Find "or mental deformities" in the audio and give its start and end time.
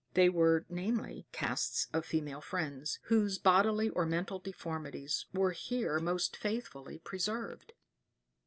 3.89-5.27